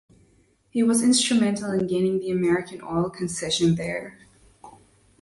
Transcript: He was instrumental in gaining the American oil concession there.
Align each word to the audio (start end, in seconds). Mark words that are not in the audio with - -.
He 0.71 0.81
was 0.81 1.03
instrumental 1.03 1.69
in 1.73 1.85
gaining 1.85 2.17
the 2.17 2.31
American 2.31 2.81
oil 2.81 3.11
concession 3.11 3.75
there. 3.75 4.17